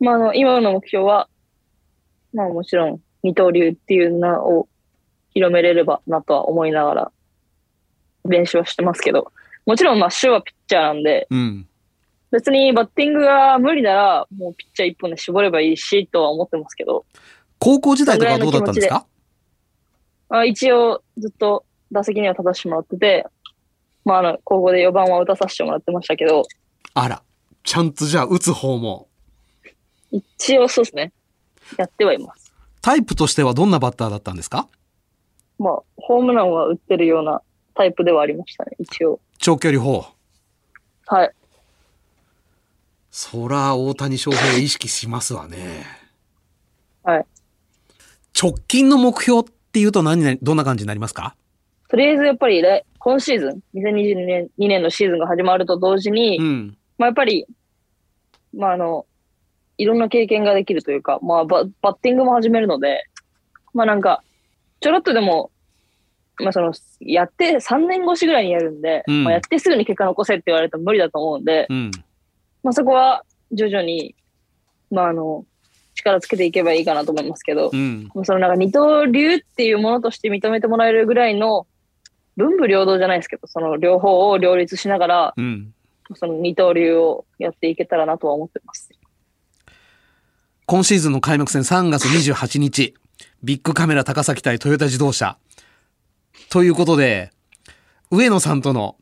[0.00, 1.28] まあ、あの、今の目標は、
[2.32, 4.68] まあもちろん二刀流っていう名を
[5.30, 7.12] 広めれればなとは思いながら
[8.28, 9.32] 練習はしてますけど、
[9.66, 11.68] もちろんまあ主はピッチャーなんで、うん。
[12.30, 17.06] 別にバッティングが無理ならもうピッチャー一本で絞ればいいしとは思ってますけど、
[17.58, 19.06] 高校時代とかはどうだったんですか？
[20.28, 23.26] まあ、一応ずっと打席には立たせてもらってて、
[24.04, 26.42] まああの、高校で4番は打たさせてもらってましたけど、
[26.92, 27.22] あら。
[27.64, 29.08] ちゃんとじゃあ打つ方も。
[30.10, 31.12] 一応そうですね。
[31.76, 32.52] やってはいます。
[32.80, 34.68] タイプとしてはどんなバッターだったんですか？
[35.58, 37.42] まあ、ホームランは打ってるような
[37.78, 39.20] タイプではありましたね、一応。
[39.38, 40.04] 長距離砲？
[41.06, 41.30] はい。
[43.12, 45.86] そら、大谷翔平意識しますわね。
[47.04, 47.26] はい。
[48.40, 51.36] 直近の目標っていうと何に、どんな感じになりますか？
[51.88, 56.76] とりあえずやっぱり来今シーズン、2022年 ,2 年のシーズンが始まると同時に、うん。
[56.98, 57.46] まあやっぱり、
[58.56, 59.06] まああの、
[59.78, 63.04] いろんな経験ができるというか、まあババッティングも始めるので、
[63.72, 64.24] まあなんか、
[64.80, 65.52] ちょろっとでも、
[66.40, 71.90] まあその、やって3年越しぐらいにやるんで、うんまあやってすぐに結果残せって言われると無理だと思うんで、うん。
[72.62, 74.14] まあそこは徐々に、
[74.90, 75.44] まああの、
[75.94, 78.08] 力つけていけばいいかなと思いますけど、うん。
[78.24, 81.66] そのなんか二刀流っていうものとして認めてもらえるぐらいの
[82.36, 85.74] 文武両道じゃないですけど、その両方を両立しながら、うん。
[86.14, 88.90] その二刀流をやっていけたらなとは思ってます。
[90.66, 92.94] 今シーズンの開幕戦3月28日、
[93.42, 95.36] ビッグカメラ高崎対トヨタ自動車。
[96.50, 97.30] ということで、
[98.10, 98.96] 上野さんとの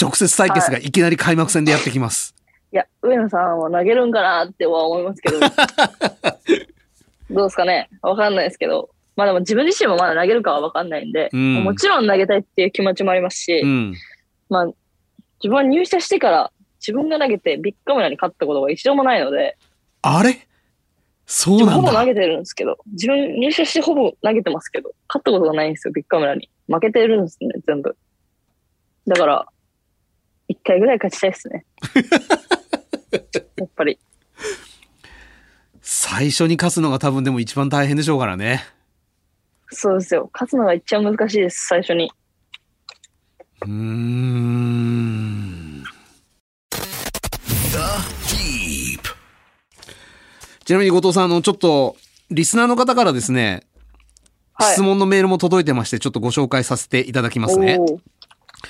[0.00, 2.34] 直接対決がいきなり開幕戦でやってきます。
[2.72, 5.40] いや、上野さんは投げるんかなっては思いますけど、
[7.30, 7.88] どうですかね？
[8.02, 13.94] わかんないですけど、まあでも自分自身もまだ投げるかはわかんないんで、うんもちろん投げたいっていう気持ちもありますし、うん。
[14.48, 14.76] まあ、自
[15.48, 19.56] 分は入社してから自分が投げてビッグカメラに勝ったことが一度もないので、
[20.02, 20.46] あれ？
[21.26, 21.72] そうなんだ。
[21.74, 26.50] ほぼ投げてるんですけど、自分入社してほぼ投げてますけど、勝ったことがないんですよ、ビッグカメラに。
[26.68, 27.96] 負けてるんですね、全部。
[29.06, 29.46] だから、
[30.48, 31.66] 一回ぐらい勝ちたいですね。
[33.56, 33.98] やっぱり。
[35.80, 38.64] 最初に勝つのが多分でも一番大変でしょうからね。
[39.70, 40.30] そうですよ。
[40.32, 42.10] 勝つのが一番難しいです、最初に。
[43.62, 45.04] うーん。
[47.70, 47.78] The
[48.28, 49.00] Deep.
[50.64, 51.96] ちなみに後藤さん、あの、ちょっと、
[52.30, 53.73] リスナーの方からですね、はい。
[54.60, 57.78] 質問のメールも届いてまして、ちょっとご紹介させていただきますね。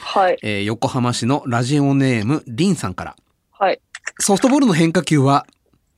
[0.00, 0.38] はい。
[0.42, 3.16] えー横浜市のラジオネーム、リンさんから。
[3.52, 3.80] はい。
[4.18, 5.46] ソフトボールの変化球は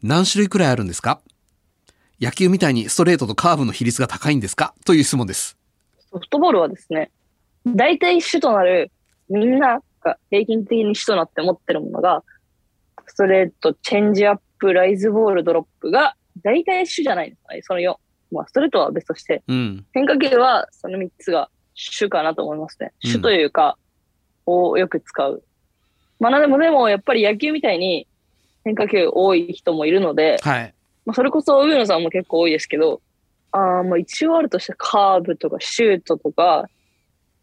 [0.02, 1.20] 何種類くらいあるんですか？
[2.20, 4.74] 野球みたいにストレートとカーブの比率が高いんですか？
[4.84, 5.56] という質問です。
[6.10, 7.10] ソフトボールはですね、
[7.66, 8.90] 大体主となる、
[9.28, 12.22] みんなが平均的に主となって持ってるものが、
[13.06, 17.60] ストレート、チェンジアップ、ライズボール、ドロップが大体主じゃないですかね。
[17.62, 17.96] その4。
[18.32, 19.86] まあ、ストレートは別として、うん。
[19.92, 22.92] 変化球はその3つが主かなと思いますね。
[23.04, 23.76] うん主というか、
[24.46, 25.42] をよく使う。
[26.18, 28.06] まあ、でもでも、やっぱり野球みたいに
[28.64, 30.74] 変化球多い人もいるので、はい。
[31.04, 33.00] まあ、それこそ上野さんも結構多いですけど、
[33.52, 36.68] あーまあ一応あるとしてカーブとかシュートとか、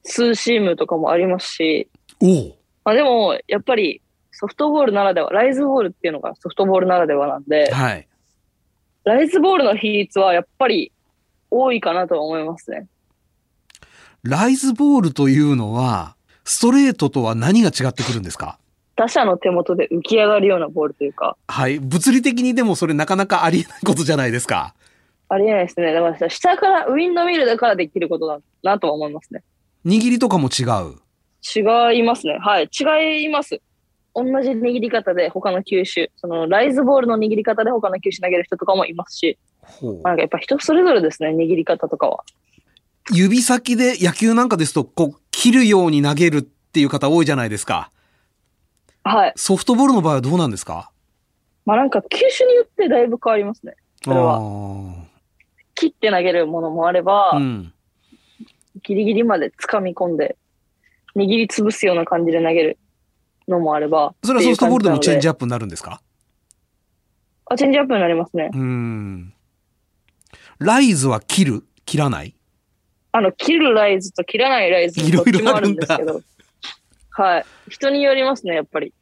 [0.04, 1.90] ツーシームとかもありますし。
[2.84, 8.08] まあでも、やっぱりソフトボールならでは、ライズボールっていうのがソフトボールならではなんで、はい。
[9.04, 10.92] ライズボールの比率はやっぱり
[11.52, 12.88] 多いかなとは思いますね。
[14.24, 18.58] ライズボールというのは、ストレートとは何が違ってくるんですか？
[18.96, 21.80] 打者の手元で浮き上がるようなボールというか、はい。
[21.80, 24.74] 物理的にでもそれなかなかありえないことじゃないですか？
[25.30, 25.92] ありえないですね。
[25.94, 29.44] だからさ下から、ウィンドミルだからできることだなとは思いますね。
[29.86, 30.96] 握りとかも違う？
[31.44, 32.38] 違いますね。
[32.40, 32.70] はい。
[32.72, 33.60] 違います。
[34.16, 39.38] 同じ握り方で他の球種、そのライズボールの握り方で他の球種投げる人とかもいますし、
[40.04, 42.24] なんかやっぱ人それぞれですね、握り方とかは。
[43.12, 47.92] 指先で野球なんかですと、こう、切るように投げるっていう方多いじゃないですか。
[49.04, 49.34] はい。
[49.36, 50.92] ソフトボールの場合はどうなんですか？
[51.66, 53.76] まあなんか球種によってだいぶ変わりますね。
[54.04, 54.40] それは。
[54.40, 54.94] は。
[55.76, 57.74] 切って投げるものもあれば、うん。
[58.84, 60.38] ギリギリまで掴み込んで、
[61.16, 62.78] 握りつぶすような感じで投げる
[63.48, 64.14] のもあれば。
[64.24, 66.02] それはソフトボールでもチェンジアップになるんですか？
[67.48, 67.54] プ。
[67.54, 68.50] あ、チェンジアップになりますね。
[68.54, 69.34] うん。
[70.60, 71.64] ライズは切る？
[71.86, 72.36] 切らない？
[73.12, 76.22] あの、切るライズと切らないライズいろいろあるんですけど。
[77.12, 77.46] はい。
[77.70, 78.94] 人によりますね、やっぱり。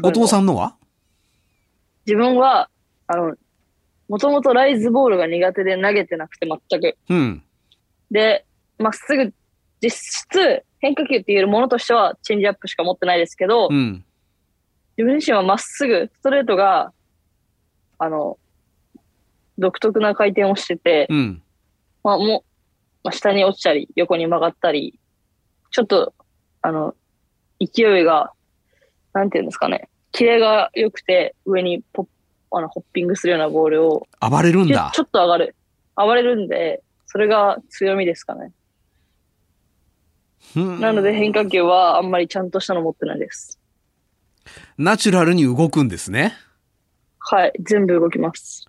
[0.00, 0.74] 後藤さんのは？
[2.06, 2.68] 自分は、
[3.06, 3.36] あの、
[4.08, 6.96] もともとライズボールが苦手で投げてなくて全く。
[7.08, 7.42] うん。
[8.10, 8.44] で、
[8.78, 9.32] まっすぐ、
[9.82, 14.04] 実質変化球って言えるものとしてはチェンジアップしか持ってないですけど、うん。
[14.96, 16.92] 自分自身はまっすぐ、ストレートが、
[17.98, 18.38] あの、
[19.58, 21.42] 独特な回転をしてて、うん。
[22.04, 22.42] まあもう、
[23.04, 24.98] まあ、下に落ちたり、横に曲がったり、
[25.70, 26.14] ちょっと、
[26.60, 26.94] あの、
[27.60, 28.32] 勢いが、
[29.12, 32.06] なんていうんですかね、キレが良くて、上にポッ、
[32.50, 35.00] あの、ホッピングするようなボールを、暴れるんだち。
[35.00, 35.56] ょっと上がる。
[35.96, 38.52] 暴れるんで、それが強みですかね。
[40.56, 43.58] うんなので変化球はあんまりちゃんとしたの持ってないです。
[44.76, 46.34] ナチュラルに動くんですね。
[47.18, 48.66] はい、全部動きます。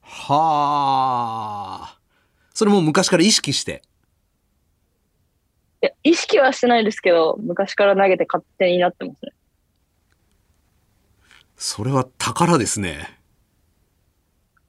[0.00, 1.98] はあ。
[2.54, 3.82] それも昔から意識して？
[5.82, 9.32] いや、意識はしてないですけど、昔から投げて勝手になってますね。
[11.56, 13.18] それは宝ですね。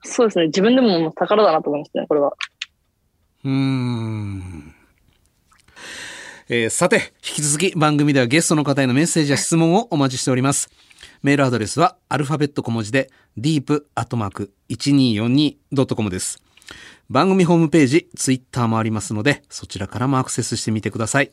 [0.04, 0.48] そうですね。
[0.48, 2.34] 自分でも宝だなと思いますね、これは。
[3.44, 4.73] うーん。
[6.56, 7.02] えーさて、引
[7.36, 10.70] き続き番組ではゲストの方へのメッセージや質問をお待ちしております。
[11.24, 16.44] メールアドレスはアルファベット小文字で deep.1242.com です。
[17.10, 21.32] 番組ホームページ、ツイッターもありますので、そちらからもアクセスしてみてください。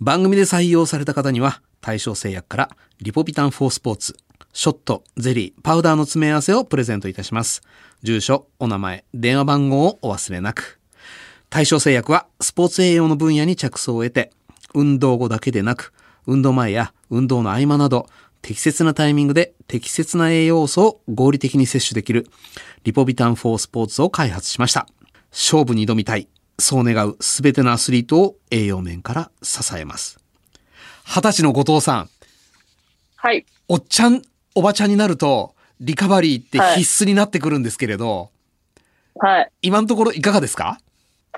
[0.00, 4.14] 番組で採用された方には、対象製薬からリポビタン4スポーツ、
[4.52, 7.60] ショット、ゼリー、パウダーの詰め合わせをプレゼントいたします。
[8.04, 10.79] 住所、お名前、電話番号をお忘れなく。
[11.50, 14.30] 対象製薬はスポーツ栄養の分野に着想を得て、
[14.72, 15.92] 運動後だけでなく、
[16.26, 18.06] 運動前や運動の合間など、
[18.40, 22.28] 適切なタイミングで適切な栄養素を合理的に摂取できる、
[22.84, 24.86] リポビタン4スポーツを開発しました。
[25.32, 30.20] 勝負に挑みたい、そう願うすべてのアスリートを栄養面から支えます。
[31.04, 32.10] 二十歳の後藤さん、
[33.16, 33.44] はい。
[33.68, 34.22] おっちゃん、
[34.54, 38.30] おばちゃんになると、リカバリーって必須になってくるんですけれど、
[39.16, 39.52] はい。
[39.62, 40.78] 今のところいかがですか？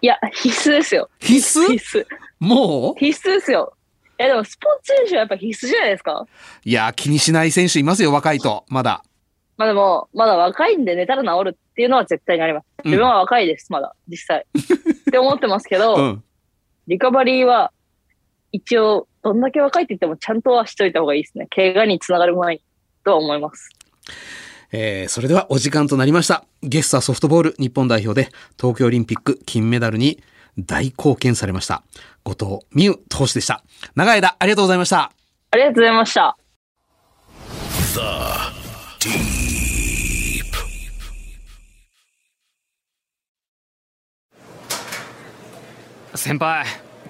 [0.00, 1.08] いや、必須ですよ。
[1.20, 1.66] 必須？
[1.72, 2.06] 必須。
[2.40, 2.94] もう？
[2.98, 3.74] 必須ですよ。
[4.18, 6.26] え、でもスポーツ選手はやっぱ必須じゃないですか？
[6.64, 8.64] いや、気にしない選手いますよ、若いと。
[8.68, 9.02] まだ。
[9.56, 12.64] まあでも、まだ若いんで寝たら治るっていうのは絶対にあります。
[12.84, 14.44] うん自分は若いです、まだ、実際。
[14.58, 16.24] って思ってますけど、 うん。
[16.88, 17.70] リカバリーは、
[18.50, 21.46] 一応、どんだけ若いって言ってもちゃんとはしといた方がいいですね。
[21.54, 22.62] 怪我につながる前に、
[23.04, 23.68] とは思います。
[24.72, 26.44] えー、それではお時間となりました。
[26.62, 30.22] ゲストはソフトボール日本代表で東京オリンピック金メダルに
[30.58, 31.82] 大貢献されました。
[32.24, 33.62] 後藤美優投手でした。
[33.94, 35.12] 長い間ありがとうございました。
[35.50, 36.36] ありがとうございました。
[39.00, 40.44] Deep.
[46.14, 46.64] 先輩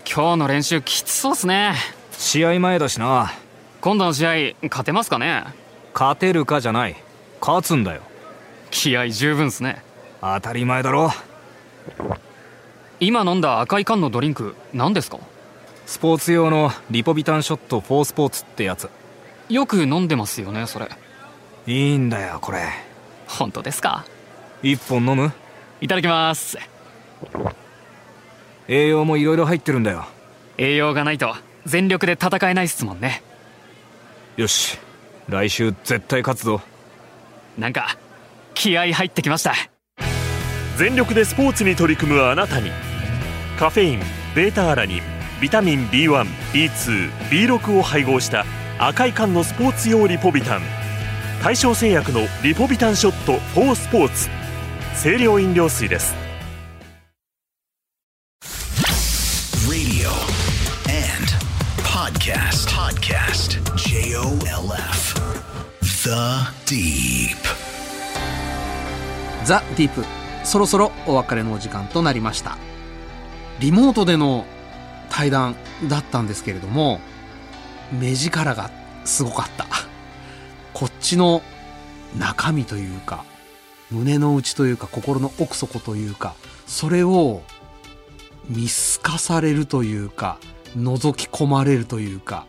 [0.04, 1.74] 今日の練習きつそうっすね
[2.12, 3.32] 試合前だしな
[3.80, 5.44] 今度の試合勝てますかね？
[5.92, 6.96] 勝てるかじゃない
[7.44, 8.02] 勝つんだよ。
[8.70, 9.82] 気合十分っすね。
[10.20, 11.10] 当たり前だろ。
[13.00, 15.18] 今飲んだ赤い缶のドリンク何ですか？
[15.84, 18.88] スポーツ用のリポビタンショット4スポーツってやつ。
[19.48, 20.88] よく飲んでますよねそれ。
[21.66, 22.60] いいんだよこれ。
[23.26, 24.04] 本当ですか？
[24.62, 25.32] 一本飲む？
[25.80, 26.56] いただきます。
[28.68, 30.06] 栄養もいろいろ入ってるんだよ。
[30.58, 31.34] 栄養がないと
[31.66, 33.24] 全力で戦えないっすもんね。
[34.36, 34.78] よし
[35.28, 36.60] 来週絶対勝つぞ
[37.58, 37.96] なんか
[38.54, 39.54] 気合入ってきました。
[40.76, 42.70] 全力でスポーツに取り組むあなたに。
[43.58, 44.00] カフェイン
[44.34, 45.02] ベータアラニン
[45.40, 48.44] ビタミン B1B2B6 を配合した
[48.78, 50.62] 赤い缶のスポーツ用リポビタン。
[51.42, 54.28] 大正製薬のリポビタンショット4スポーツ。
[55.02, 56.14] 清涼飲料水です。
[59.68, 60.08] Radio
[66.06, 66.10] and podcast.
[66.10, 66.10] Podcast.
[66.10, 66.62] J O L F.
[66.66, 67.36] The Deep.
[69.44, 70.04] ザ・ディープ
[70.44, 72.56] そろそろお別れのお時間となりました
[73.60, 74.44] リモートでの
[75.10, 75.56] 対談
[75.88, 77.00] だったんですけれども
[77.92, 78.70] 目力が
[79.04, 79.66] すごかった
[80.72, 81.42] こっちの
[82.16, 83.24] 中身というか
[83.90, 86.34] 胸の内というか心の奥底というか
[86.66, 87.42] それを
[88.48, 90.38] 見透かされるというか
[90.76, 92.46] 覗き込まれるというか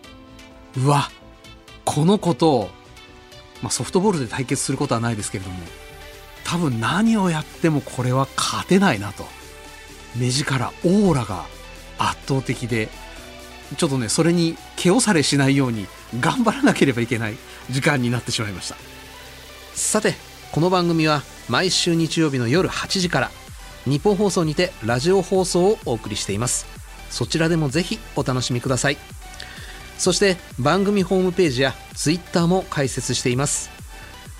[0.77, 1.09] うわ
[1.85, 2.69] この子とを、
[3.63, 5.57] まあ、ソフトボールで対決することはないですけれども
[6.43, 9.25] 多分何をやってもこれは勝てないなと。
[10.15, 11.45] 目力オーラが
[11.97, 12.89] 圧倒的で
[13.77, 15.87] ちょっとねそれに毛をされしないように
[16.19, 17.37] 頑張らなければいけない
[17.71, 18.75] 時間になってしまいました。
[19.73, 20.13] さて
[20.51, 23.31] この番組は毎週日曜日の夜8時から
[23.85, 26.67] 日本放送にてラジオ放送をお送りしています。
[27.09, 28.97] そちらでもぜひお楽しみください。
[30.03, 33.69] そして番組ホームページやツイッターも開設しています。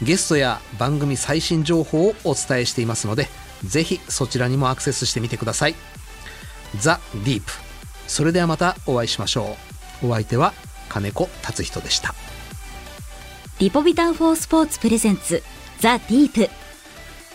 [0.02, 3.30] ゲストや番組最新情報をお伝えしていますので
[3.64, 5.76] ぜひそちらにもアクセスしてみてください。
[6.78, 7.54] ザ・ディープ。
[8.08, 9.56] それではまたお会いしましょ
[10.04, 10.08] う。
[10.08, 10.54] お相手は
[10.90, 12.14] 金子達人でした。
[13.60, 15.44] リポビタンフォースポーツプレゼンツ
[15.80, 16.50] ザ・ディープ。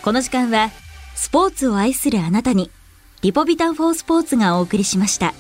[0.03, 0.71] この時間は
[1.15, 2.71] スポーツを愛するあなたに
[3.23, 5.33] リポビタンフォースポーツがお送りしました。